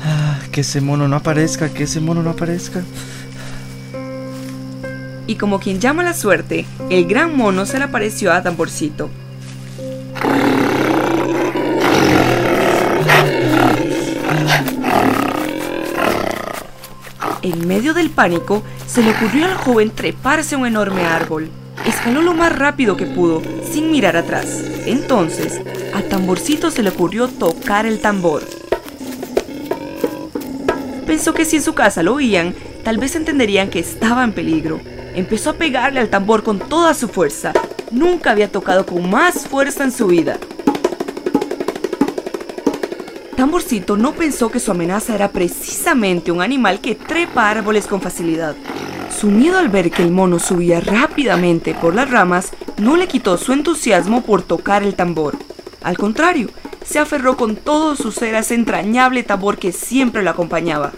Ah, 0.06 0.38
que 0.51 0.62
ese 0.62 0.82
mono 0.82 1.08
no 1.08 1.15
aparezca, 1.15 1.70
que 1.70 1.84
ese 1.84 2.00
mono 2.00 2.22
no 2.22 2.30
aparezca. 2.30 2.84
Y 5.25 5.36
como 5.36 5.60
quien 5.60 5.80
llama 5.80 6.03
la 6.03 6.13
suerte, 6.13 6.68
el 6.92 7.08
gran 7.08 7.36
mono 7.36 7.65
se 7.65 7.80
le 7.80 7.86
apareció 7.86 8.32
a 8.32 8.44
Tamborcito. 8.44 9.10
En 17.42 17.68
medio 17.68 17.96
del 17.96 18.12
pánico, 18.12 18.62
se 18.86 19.01
le 19.01 19.10
ocurrió 19.10 19.46
al 19.46 19.56
joven 19.56 19.89
treparse 19.89 20.53
a 20.53 20.60
un 20.60 20.68
enorme 20.68 21.03
árbol. 21.03 21.50
Escaló 21.86 22.22
lo 22.22 22.34
más 22.34 22.58
rápido 22.58 22.96
que 22.96 23.06
pudo, 23.06 23.42
sin 23.70 23.92
mirar 23.92 24.16
atrás. 24.16 24.63
Entonces, 24.86 25.62
a 25.94 26.02
Tamborcito 26.02 26.72
se 26.72 26.82
le 26.82 26.90
ocurrió 26.90 27.28
tocar 27.28 27.86
el 27.86 28.00
tambor. 28.00 28.44
Pensó 31.06 31.34
que 31.34 31.46
si 31.46 31.58
en 31.58 31.63
su 31.63 31.74
casa 31.74 32.02
lo 32.02 32.13
oían, 32.16 32.56
tal 32.84 32.98
vez 32.98 33.16
entenderían 33.16 33.70
que 33.70 33.80
estaba 33.80 34.24
en 34.24 34.32
peligro. 34.32 34.80
Empezó 35.16 35.52
a 35.52 35.54
pegarle 35.54 36.00
al 36.00 36.10
tambor 36.10 36.44
con 36.44 36.60
toda 36.60 36.94
su 36.94 37.08
fuerza. 37.08 37.54
Nunca 37.92 38.32
había 38.32 38.52
tocado 38.52 38.86
con 38.86 39.10
más 39.10 39.48
fuerza 39.48 39.84
en 39.84 39.92
su 39.92 40.08
vida. 40.08 40.38
Tamborcito 43.36 43.98
no 43.98 44.13
pensó 44.13 44.50
que 44.50 44.60
su 44.60 44.72
amenaza 44.72 45.13
era 45.13 45.30
precisamente 45.30 46.32
un 46.32 46.42
animal 46.42 46.80
que 46.80 46.96
trepa 46.96 47.50
árboles 47.50 47.88
con 47.88 48.02
facilidad. 48.02 48.56
Su 49.24 49.32
miedo 49.32 49.58
al 49.58 49.70
ver 49.70 49.89
que 49.89 50.03
el 50.03 50.12
mono 50.12 50.38
subía 50.38 50.82
rápidamente 50.82 51.74
por 51.74 51.96
las 51.96 52.12
ramas 52.12 52.51
no 52.77 52.98
le 52.98 53.08
quitó 53.08 53.38
su 53.38 53.53
entusiasmo 53.53 54.22
por 54.22 54.42
tocar 54.42 54.84
el 54.84 54.96
tambor. 54.96 55.38
Al 55.82 55.98
contrario, 55.98 56.50
se 56.86 57.00
aferró 57.00 57.38
con 57.38 57.56
todo 57.56 57.96
su 57.96 58.12
ser 58.12 58.36
a 58.36 58.39
ese 58.39 58.56
entrañable 58.56 59.24
tambor 59.24 59.58
que 59.58 59.72
siempre 59.72 60.24
lo 60.24 60.30
acompañaba. 60.30 60.92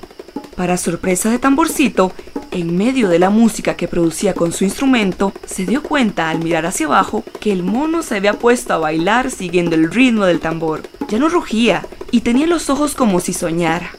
Para 0.56 0.78
sorpresa 0.78 1.30
de 1.30 1.38
Tamborcito, 1.38 2.14
en 2.50 2.76
medio 2.76 3.10
de 3.10 3.20
la 3.20 3.30
música 3.30 3.76
que 3.76 3.88
producía 3.88 4.34
con 4.34 4.52
su 4.54 4.64
instrumento, 4.64 5.32
se 5.46 5.68
dio 5.68 5.84
cuenta 5.84 6.32
al 6.32 6.40
mirar 6.40 6.66
hacia 6.66 6.88
abajo 6.88 7.24
que 7.40 7.52
el 7.52 7.62
mono 7.62 8.02
se 8.02 8.16
había 8.16 8.34
puesto 8.34 8.74
a 8.74 8.80
bailar 8.80 9.30
siguiendo 9.30 9.76
el 9.76 9.92
ritmo 9.92 10.26
del 10.26 10.40
tambor. 10.40 10.82
Ya 11.10 11.20
no 11.20 11.30
rugía 11.30 11.86
y 12.10 12.22
tenía 12.22 12.48
los 12.48 12.72
ojos 12.72 12.96
como 12.96 13.20
si 13.20 13.34
soñara. 13.34 13.92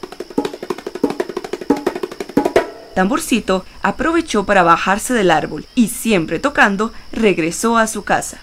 Tamborcito 2.97 3.63
aprovechó 3.83 4.47
para 4.47 4.63
bajarse 4.63 5.13
del 5.13 5.29
árbol 5.29 5.67
y 5.75 5.89
siempre 5.89 6.39
tocando, 6.39 6.91
regresó 7.11 7.77
a 7.77 7.85
su 7.85 8.03
casa. 8.03 8.39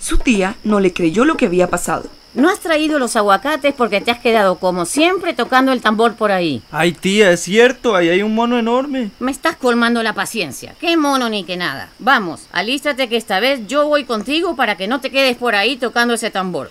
Su 0.00 0.16
tía 0.16 0.54
no 0.64 0.80
le 0.80 0.94
creyó 0.94 1.26
lo 1.26 1.36
que 1.36 1.44
había 1.44 1.68
pasado. 1.68 2.04
No 2.32 2.48
has 2.48 2.60
traído 2.60 2.98
los 2.98 3.16
aguacates 3.16 3.74
porque 3.74 4.00
te 4.00 4.10
has 4.10 4.18
quedado 4.20 4.56
como 4.56 4.86
siempre 4.86 5.34
tocando 5.34 5.72
el 5.72 5.82
tambor 5.82 6.14
por 6.14 6.32
ahí. 6.32 6.62
Ay, 6.70 6.92
tía, 6.92 7.32
es 7.32 7.40
cierto, 7.40 7.96
ahí 7.96 8.08
hay 8.08 8.22
un 8.22 8.34
mono 8.34 8.58
enorme. 8.58 9.10
Me 9.20 9.30
estás 9.30 9.56
colmando 9.56 10.02
la 10.02 10.14
paciencia. 10.14 10.74
Qué 10.80 10.96
mono 10.96 11.28
ni 11.28 11.44
qué 11.44 11.58
nada. 11.58 11.90
Vamos, 11.98 12.46
alístate 12.50 13.10
que 13.10 13.18
esta 13.18 13.40
vez 13.40 13.66
yo 13.66 13.86
voy 13.86 14.04
contigo 14.04 14.56
para 14.56 14.78
que 14.78 14.88
no 14.88 15.02
te 15.02 15.10
quedes 15.10 15.36
por 15.36 15.54
ahí 15.54 15.76
tocando 15.76 16.14
ese 16.14 16.30
tambor. 16.30 16.70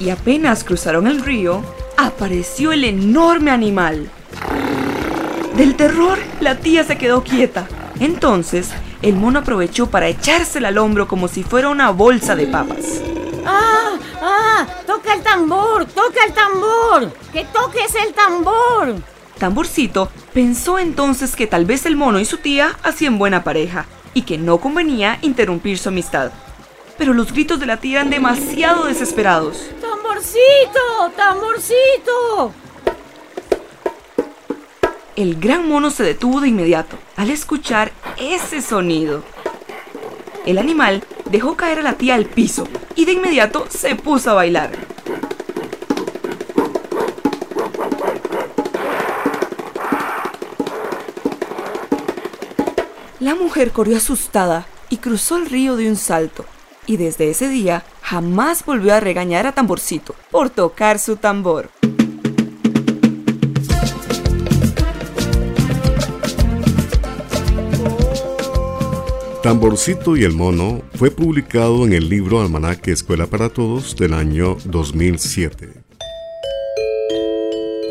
Y 0.00 0.08
apenas 0.10 0.64
cruzaron 0.64 1.06
el 1.06 1.22
río, 1.22 1.62
apareció 1.98 2.72
el 2.72 2.84
enorme 2.84 3.50
animal. 3.50 4.10
Del 5.54 5.76
terror, 5.76 6.18
la 6.40 6.56
tía 6.56 6.84
se 6.84 6.96
quedó 6.96 7.22
quieta. 7.22 7.68
Entonces, 8.00 8.70
el 9.02 9.14
mono 9.14 9.40
aprovechó 9.40 9.90
para 9.90 10.08
echársela 10.08 10.68
al 10.68 10.78
hombro 10.78 11.06
como 11.06 11.28
si 11.28 11.42
fuera 11.42 11.68
una 11.68 11.90
bolsa 11.90 12.34
de 12.34 12.46
papas. 12.46 13.02
¡Ah! 13.44 13.98
¡Ah! 14.22 14.66
¡Toca 14.86 15.12
el 15.12 15.22
tambor! 15.22 15.84
¡Toca 15.84 16.24
el 16.26 16.32
tambor! 16.32 17.12
¡Que 17.30 17.44
toques 17.44 17.94
el 17.94 18.14
tambor! 18.14 18.94
Tamborcito 19.38 20.10
pensó 20.32 20.78
entonces 20.78 21.36
que 21.36 21.46
tal 21.46 21.66
vez 21.66 21.84
el 21.84 21.96
mono 21.96 22.20
y 22.20 22.24
su 22.24 22.38
tía 22.38 22.76
hacían 22.82 23.18
buena 23.18 23.44
pareja 23.44 23.84
y 24.14 24.22
que 24.22 24.38
no 24.38 24.58
convenía 24.58 25.18
interrumpir 25.20 25.78
su 25.78 25.90
amistad. 25.90 26.30
Pero 26.96 27.12
los 27.14 27.32
gritos 27.32 27.60
de 27.60 27.66
la 27.66 27.78
tía 27.78 28.00
eran 28.00 28.10
demasiado 28.10 28.84
desesperados. 28.84 29.70
¡Tamborcito! 30.20 31.10
¡Tamborcito! 31.16 32.52
El 35.16 35.40
gran 35.40 35.66
mono 35.66 35.90
se 35.90 36.02
detuvo 36.02 36.42
de 36.42 36.48
inmediato 36.48 36.98
al 37.16 37.30
escuchar 37.30 37.90
ese 38.18 38.60
sonido. 38.60 39.22
El 40.44 40.58
animal 40.58 41.02
dejó 41.30 41.56
caer 41.56 41.78
a 41.78 41.82
la 41.82 41.94
tía 41.94 42.16
al 42.16 42.26
piso 42.26 42.68
y 42.96 43.06
de 43.06 43.12
inmediato 43.12 43.66
se 43.70 43.94
puso 43.96 44.30
a 44.30 44.34
bailar. 44.34 44.72
La 53.20 53.34
mujer 53.34 53.70
corrió 53.70 53.96
asustada 53.96 54.66
y 54.90 54.98
cruzó 54.98 55.38
el 55.38 55.46
río 55.46 55.76
de 55.76 55.88
un 55.88 55.96
salto. 55.96 56.44
Y 56.86 56.98
desde 56.98 57.30
ese 57.30 57.48
día 57.48 57.84
jamás 58.10 58.64
volvió 58.64 58.92
a 58.92 58.98
regañar 58.98 59.46
a 59.46 59.52
Tamborcito 59.52 60.16
por 60.32 60.50
tocar 60.50 60.98
su 60.98 61.14
tambor. 61.14 61.70
Tamborcito 69.44 70.16
y 70.16 70.24
el 70.24 70.32
Mono 70.32 70.82
fue 70.96 71.12
publicado 71.12 71.86
en 71.86 71.92
el 71.92 72.08
libro 72.08 72.40
Almanaque 72.40 72.90
Escuela 72.90 73.28
para 73.28 73.48
Todos 73.48 73.94
del 73.94 74.14
año 74.14 74.56
2007. 74.64 75.68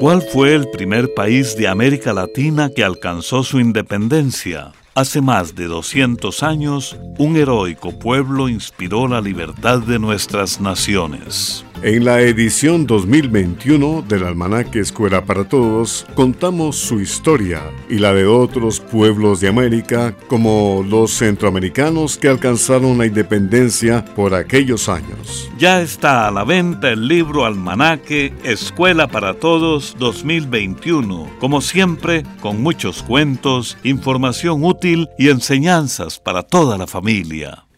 ¿Cuál 0.02 0.22
fue 0.22 0.54
el 0.54 0.70
primer 0.70 1.14
país 1.14 1.56
de 1.56 1.70
América 1.70 2.12
Latina 2.12 2.70
que 2.76 2.84
alcanzó 2.84 3.44
su 3.44 3.62
independencia? 3.62 4.74
Hace 5.00 5.22
más 5.22 5.56
de 5.56 5.68
200 5.68 6.44
años, 6.44 6.98
un 7.18 7.38
heroico 7.38 7.98
pueblo 7.98 8.50
inspiró 8.50 9.08
la 9.08 9.22
libertad 9.22 9.80
de 9.80 9.98
nuestras 9.98 10.60
naciones. 10.60 11.64
En 11.82 12.04
la 12.04 12.20
edición 12.20 12.86
2021 12.86 14.02
del 14.02 14.26
Almanaque 14.26 14.82
Escuela 14.82 15.24
para 15.24 15.46
Todos 15.46 16.06
contamos 16.14 16.76
su 16.76 17.00
historia 17.00 17.62
y 17.88 18.00
la 18.00 18.14
de 18.14 18.26
otros 18.26 18.82
pueblos 18.82 19.40
de 19.40 19.48
América 19.48 20.14
como 20.28 20.84
los 20.86 21.14
centroamericanos 21.14 22.18
que 22.18 22.28
alcanzaron 22.28 22.98
la 22.98 23.06
independencia 23.06 24.04
por 24.14 24.34
aquellos 24.34 24.90
años. 24.90 25.50
Ya 25.58 25.82
está 25.82 26.28
a 26.28 26.32
la 26.32 26.44
venta 26.44 26.90
el 26.90 27.08
libro 27.08 27.46
Almanaque 27.46 28.34
Escuela 28.44 29.08
para 29.08 29.36
Todos 29.36 29.96
2021, 30.00 31.30
como 31.40 31.62
siempre 31.62 32.26
con 32.42 32.62
muchos 32.62 33.04
cuentos, 33.04 33.78
información 33.86 34.66
útil 34.66 35.08
y 35.18 35.30
enseñanzas 35.30 36.20
para 36.20 36.44
toda 36.44 36.78
la 36.78 36.88
familia. 36.88 37.69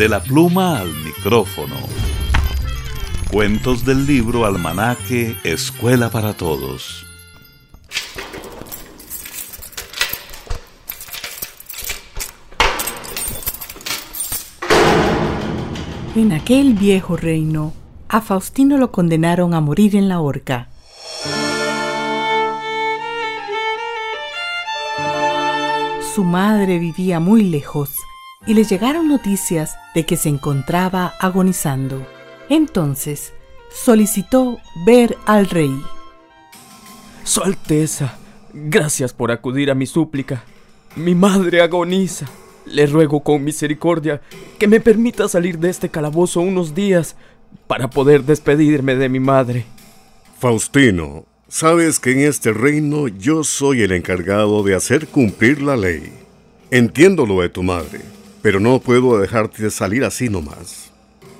De 0.00 0.08
la 0.08 0.22
pluma 0.22 0.78
al 0.78 0.94
micrófono. 1.04 1.76
Cuentos 3.30 3.84
del 3.84 4.06
libro 4.06 4.46
Almanaque 4.46 5.36
Escuela 5.44 6.08
para 6.08 6.32
Todos. 6.32 7.04
En 16.16 16.32
aquel 16.32 16.72
viejo 16.72 17.18
reino, 17.18 17.74
a 18.08 18.22
Faustino 18.22 18.78
lo 18.78 18.90
condenaron 18.92 19.52
a 19.52 19.60
morir 19.60 19.96
en 19.96 20.08
la 20.08 20.20
horca. 20.20 20.70
Su 26.14 26.24
madre 26.24 26.78
vivía 26.78 27.20
muy 27.20 27.42
lejos 27.42 27.90
y 28.46 28.54
le 28.54 28.64
llegaron 28.64 29.08
noticias 29.08 29.76
de 29.94 30.06
que 30.06 30.16
se 30.16 30.28
encontraba 30.28 31.14
agonizando. 31.20 32.06
Entonces 32.48 33.32
solicitó 33.70 34.58
ver 34.86 35.16
al 35.26 35.48
rey. 35.48 35.80
Su 37.22 37.42
Alteza, 37.42 38.16
gracias 38.52 39.12
por 39.12 39.30
acudir 39.30 39.70
a 39.70 39.74
mi 39.74 39.86
súplica. 39.86 40.44
Mi 40.96 41.14
madre 41.14 41.60
agoniza. 41.60 42.26
Le 42.66 42.86
ruego 42.86 43.20
con 43.20 43.42
misericordia 43.42 44.20
que 44.58 44.68
me 44.68 44.80
permita 44.80 45.28
salir 45.28 45.58
de 45.58 45.70
este 45.70 45.88
calabozo 45.88 46.40
unos 46.40 46.74
días 46.74 47.16
para 47.66 47.88
poder 47.90 48.24
despedirme 48.24 48.94
de 48.96 49.08
mi 49.08 49.18
madre. 49.18 49.64
Faustino, 50.38 51.24
sabes 51.48 51.98
que 51.98 52.12
en 52.12 52.20
este 52.20 52.52
reino 52.52 53.08
yo 53.08 53.44
soy 53.44 53.82
el 53.82 53.92
encargado 53.92 54.62
de 54.62 54.74
hacer 54.74 55.08
cumplir 55.08 55.62
la 55.62 55.76
ley. 55.76 56.12
Entiendo 56.70 57.26
lo 57.26 57.40
de 57.40 57.48
tu 57.48 57.62
madre, 57.62 58.00
pero 58.42 58.60
no 58.60 58.80
puedo 58.80 59.18
dejarte 59.18 59.70
salir 59.70 60.04
así 60.04 60.28
nomás. 60.28 60.90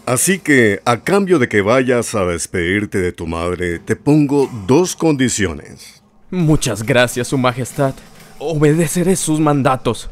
Así 0.07 0.39
que, 0.39 0.81
a 0.85 1.01
cambio 1.01 1.39
de 1.39 1.49
que 1.49 1.61
vayas 1.61 2.15
a 2.15 2.25
despedirte 2.25 2.99
de 2.99 3.13
tu 3.13 3.27
madre, 3.27 3.79
te 3.79 3.97
pongo 3.97 4.51
dos 4.67 4.97
condiciones. 4.97 6.03
Muchas 6.31 6.83
gracias, 6.83 7.29
Su 7.29 7.39
Majestad. 7.39 7.95
Obedeceré 8.39 9.17
sus 9.17 9.39
mandatos. 9.39 10.11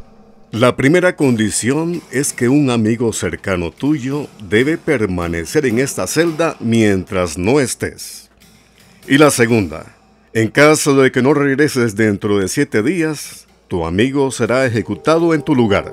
La 0.51 0.77
primera 0.77 1.15
condición 1.17 2.01
es 2.11 2.33
que 2.33 2.49
un 2.49 2.71
amigo 2.71 3.13
cercano 3.13 3.71
tuyo 3.71 4.29
debe 4.49 4.79
permanecer 4.79 5.67
en 5.67 5.79
esta 5.79 6.07
celda 6.07 6.57
mientras 6.59 7.37
no 7.37 7.61
estés. 7.61 8.31
Y 9.07 9.19
la 9.19 9.31
segunda, 9.31 9.95
en 10.33 10.49
caso 10.49 10.95
de 10.97 11.13
que 11.13 11.23
no 11.23 11.35
regreses 11.35 11.97
dentro 11.97 12.39
de 12.39 12.49
siete 12.49 12.83
días, 12.83 13.47
tu 13.69 13.85
amigo 13.85 14.31
será 14.31 14.65
ejecutado 14.65 15.35
en 15.35 15.43
tu 15.43 15.55
lugar. 15.55 15.93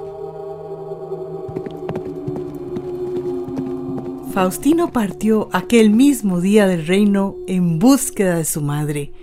Faustino 4.35 4.91
partió 4.91 5.47
aquel 5.53 5.91
mismo 5.91 6.41
día 6.41 6.67
del 6.67 6.85
reino 6.85 7.37
en 7.47 7.79
búsqueda 7.79 8.35
de 8.35 8.43
su 8.43 8.61
madre. 8.61 9.13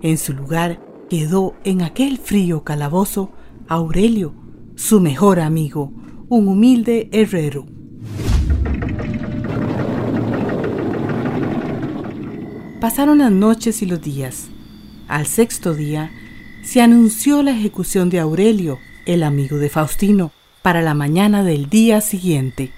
En 0.00 0.16
su 0.16 0.32
lugar 0.32 0.80
quedó 1.10 1.52
en 1.64 1.82
aquel 1.82 2.16
frío 2.16 2.64
calabozo 2.64 3.30
Aurelio, 3.68 4.32
su 4.74 4.98
mejor 4.98 5.40
amigo, 5.40 5.92
un 6.30 6.48
humilde 6.48 7.10
herrero. 7.12 7.66
Pasaron 12.80 13.18
las 13.18 13.30
noches 13.30 13.82
y 13.82 13.84
los 13.84 14.00
días. 14.00 14.48
Al 15.06 15.26
sexto 15.26 15.74
día 15.74 16.10
se 16.62 16.80
anunció 16.80 17.42
la 17.42 17.50
ejecución 17.50 18.08
de 18.08 18.20
Aurelio, 18.20 18.78
el 19.04 19.22
amigo 19.22 19.58
de 19.58 19.68
Faustino, 19.68 20.32
para 20.62 20.80
la 20.80 20.94
mañana 20.94 21.44
del 21.44 21.68
día 21.68 22.00
siguiente. 22.00 22.72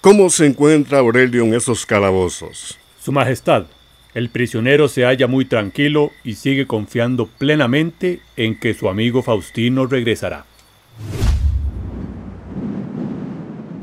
¿Cómo 0.00 0.30
se 0.30 0.46
encuentra 0.46 1.00
Aurelio 1.00 1.44
en 1.44 1.52
esos 1.52 1.84
calabozos? 1.84 2.78
Su 3.02 3.12
Majestad, 3.12 3.66
el 4.14 4.30
prisionero 4.30 4.88
se 4.88 5.04
halla 5.04 5.26
muy 5.26 5.44
tranquilo 5.44 6.10
y 6.24 6.36
sigue 6.36 6.66
confiando 6.66 7.26
plenamente 7.26 8.20
en 8.34 8.58
que 8.58 8.72
su 8.72 8.88
amigo 8.88 9.22
Faustino 9.22 9.84
regresará. 9.84 10.46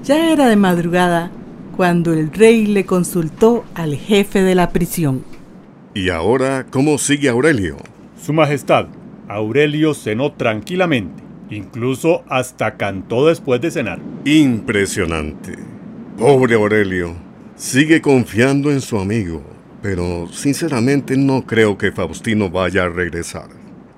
Ya 0.04 0.32
era 0.34 0.48
de 0.48 0.56
madrugada 0.56 1.30
cuando 1.76 2.14
el 2.14 2.34
rey 2.34 2.66
le 2.66 2.84
consultó 2.84 3.64
al 3.76 3.96
jefe 3.96 4.42
de 4.42 4.56
la 4.56 4.72
prisión. 4.72 5.24
¿Y 5.94 6.10
ahora 6.10 6.66
cómo 6.72 6.98
sigue 6.98 7.30
Aurelio? 7.30 7.78
Su 8.20 8.34
Majestad, 8.34 8.88
Aurelio 9.28 9.94
cenó 9.94 10.32
tranquilamente, 10.32 11.22
incluso 11.52 12.24
hasta 12.28 12.76
cantó 12.76 13.28
después 13.28 13.62
de 13.62 13.70
cenar. 13.70 14.00
Impresionante. 14.26 15.77
Pobre 16.18 16.56
Aurelio, 16.56 17.16
sigue 17.56 18.02
confiando 18.02 18.72
en 18.72 18.82
su 18.82 18.98
amigo, 18.98 19.44
pero 19.84 20.28
sinceramente 20.32 21.16
no 21.16 21.46
creo 21.46 21.78
que 21.78 21.92
Faustino 21.92 22.50
vaya 22.50 22.86
a 22.86 22.90
regresar. 22.90 23.50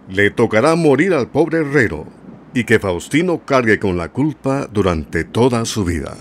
le 0.10 0.30
tocará 0.30 0.76
morir 0.76 1.14
al 1.14 1.30
pobre 1.30 1.60
herrero 1.60 2.06
y 2.54 2.66
que 2.66 2.80
Faustino 2.80 3.46
cargue 3.46 3.80
con 3.80 3.96
la 3.96 4.10
culpa 4.10 4.68
durante 4.70 5.24
toda 5.24 5.64
su 5.64 5.86
vida. 5.86 6.18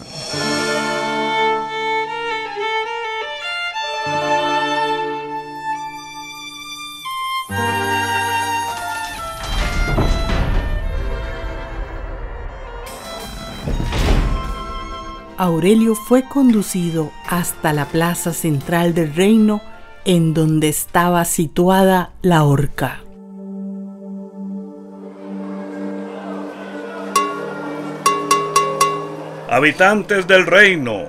Aurelio 15.41 15.95
fue 15.95 16.25
conducido 16.25 17.13
hasta 17.29 17.73
la 17.73 17.85
plaza 17.85 18.33
central 18.33 18.93
del 18.93 19.15
reino 19.15 19.61
en 20.05 20.35
donde 20.35 20.69
estaba 20.69 21.25
situada 21.25 22.11
la 22.23 22.43
horca. 22.43 23.03
Habitantes 29.49 30.27
del 30.27 30.45
reino, 30.45 31.05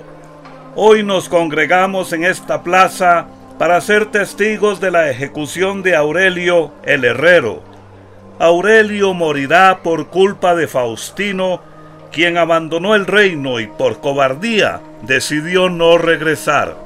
hoy 0.75 1.01
nos 1.01 1.27
congregamos 1.27 2.13
en 2.13 2.23
esta 2.23 2.61
plaza 2.61 3.25
para 3.57 3.81
ser 3.81 4.11
testigos 4.11 4.79
de 4.79 4.91
la 4.91 5.09
ejecución 5.09 5.81
de 5.81 5.95
Aurelio 5.95 6.71
el 6.83 7.03
herrero. 7.03 7.63
Aurelio 8.37 9.15
morirá 9.15 9.79
por 9.81 10.09
culpa 10.09 10.53
de 10.53 10.67
Faustino, 10.67 11.61
quien 12.11 12.37
abandonó 12.37 12.95
el 12.95 13.05
reino 13.05 13.59
y 13.59 13.67
por 13.67 13.99
cobardía 13.99 14.81
decidió 15.03 15.69
no 15.69 15.97
regresar. 15.97 16.77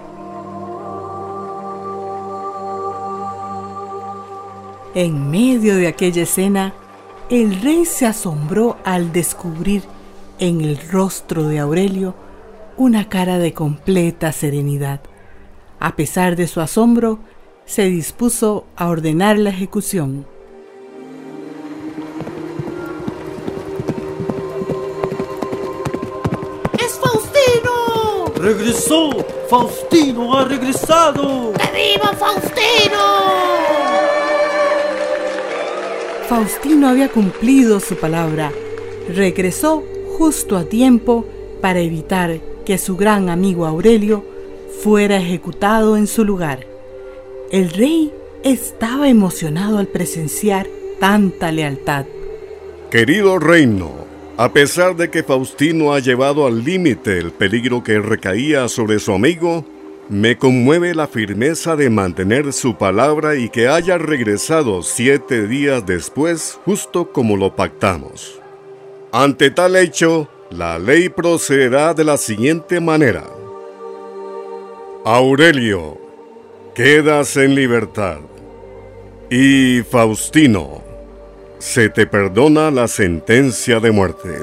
En 4.95 5.31
medio 5.31 5.75
de 5.75 5.87
aquella 5.87 6.23
escena, 6.23 6.73
el 7.29 7.61
rey 7.61 7.85
se 7.85 8.05
asombró 8.05 8.77
al 8.83 9.11
descubrir 9.11 9.83
en 10.39 10.61
el 10.61 10.77
rostro 10.91 11.47
de 11.47 11.59
Aurelio 11.59 12.13
una 12.77 13.09
cara 13.09 13.39
de 13.39 13.53
completa 13.53 14.31
serenidad. 14.31 15.01
A 15.79 15.95
pesar 15.95 16.35
de 16.35 16.47
su 16.47 16.61
asombro, 16.61 17.19
se 17.65 17.85
dispuso 17.85 18.65
a 18.75 18.87
ordenar 18.87 19.37
la 19.37 19.49
ejecución. 19.49 20.27
¡Regresó! 28.55 29.09
¡Faustino 29.49 30.37
ha 30.37 30.45
regresado! 30.45 31.53
¡Que 31.53 31.95
viva 31.95 32.13
Faustino! 32.13 32.99
Faustino 36.29 36.87
había 36.87 37.09
cumplido 37.09 37.79
su 37.79 37.95
palabra. 37.95 38.51
Regresó 39.09 39.83
justo 40.19 40.55
a 40.55 40.65
tiempo 40.65 41.25
para 41.61 41.79
evitar 41.79 42.39
que 42.63 42.77
su 42.77 42.95
gran 42.95 43.29
amigo 43.29 43.65
Aurelio 43.65 44.23
fuera 44.83 45.17
ejecutado 45.17 45.97
en 45.97 46.05
su 46.05 46.23
lugar. 46.23 46.67
El 47.49 47.71
rey 47.71 48.13
estaba 48.43 49.09
emocionado 49.09 49.79
al 49.79 49.87
presenciar 49.87 50.67
tanta 50.99 51.51
lealtad. 51.51 52.05
Querido 52.91 53.39
reino, 53.39 54.02
a 54.37 54.51
pesar 54.51 54.95
de 54.95 55.09
que 55.09 55.23
Faustino 55.23 55.93
ha 55.93 55.99
llevado 55.99 56.47
al 56.47 56.63
límite 56.63 57.19
el 57.19 57.31
peligro 57.31 57.83
que 57.83 57.99
recaía 57.99 58.67
sobre 58.67 58.99
su 58.99 59.13
amigo, 59.13 59.65
me 60.09 60.37
conmueve 60.37 60.93
la 60.95 61.07
firmeza 61.07 61.75
de 61.75 61.89
mantener 61.89 62.51
su 62.51 62.75
palabra 62.75 63.35
y 63.35 63.49
que 63.49 63.67
haya 63.67 63.97
regresado 63.97 64.81
siete 64.81 65.47
días 65.47 65.85
después, 65.85 66.59
justo 66.65 67.11
como 67.11 67.37
lo 67.37 67.55
pactamos. 67.55 68.39
Ante 69.11 69.51
tal 69.51 69.75
hecho, 69.75 70.27
la 70.49 70.77
ley 70.77 71.09
procederá 71.09 71.93
de 71.93 72.03
la 72.03 72.17
siguiente 72.17 72.79
manera. 72.79 73.23
Aurelio, 75.05 75.97
quedas 76.75 77.37
en 77.37 77.55
libertad. 77.55 78.19
Y 79.29 79.81
Faustino, 79.83 80.82
se 81.63 81.89
te 81.89 82.05
perdona 82.05 82.69
la 82.71 82.89
sentencia 82.89 83.79
de 83.79 83.93
muerte. 83.93 84.39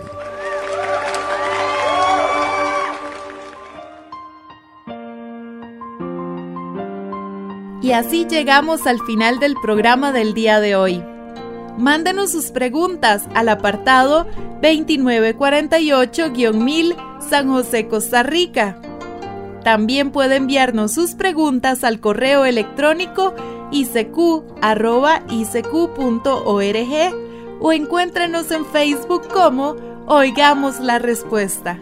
Y 7.82 7.92
así 7.92 8.26
llegamos 8.26 8.86
al 8.86 9.00
final 9.00 9.38
del 9.38 9.54
programa 9.62 10.12
del 10.12 10.32
día 10.32 10.60
de 10.60 10.76
hoy. 10.76 11.04
Mándenos 11.76 12.32
sus 12.32 12.52
preguntas 12.52 13.24
al 13.34 13.50
apartado 13.50 14.26
2948-1000 14.62 16.96
San 17.28 17.50
José, 17.50 17.86
Costa 17.86 18.22
Rica. 18.22 18.80
También 19.62 20.10
puede 20.10 20.36
enviarnos 20.36 20.94
sus 20.94 21.16
preguntas 21.16 21.84
al 21.84 22.00
correo 22.00 22.46
electrónico 22.46 23.34
icq.org 23.70 24.44
o 27.60 27.72
encuéntrenos 27.72 28.50
en 28.50 28.64
Facebook 28.66 29.28
como 29.28 29.76
Oigamos 30.06 30.80
la 30.80 30.98
Respuesta. 30.98 31.78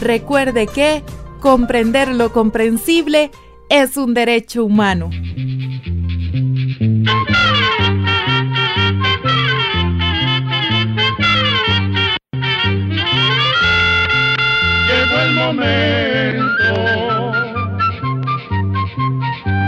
Recuerde 0.00 0.66
que 0.66 1.02
comprender 1.40 2.08
lo 2.08 2.32
comprensible 2.32 3.30
es 3.68 3.96
un 3.96 4.14
derecho 4.14 4.64
humano. 4.64 5.10
Llegó 14.88 15.20
el 15.20 15.34
momento 15.34 16.37